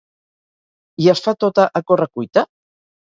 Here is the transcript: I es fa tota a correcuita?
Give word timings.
I 1.05 1.11
es 1.15 1.21
fa 1.27 1.35
tota 1.45 1.67
a 1.81 1.85
correcuita? 1.93 2.49